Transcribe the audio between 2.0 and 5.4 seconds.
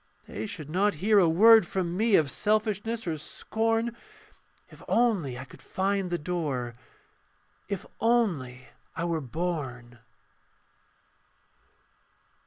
Of selfishness or scorn, If only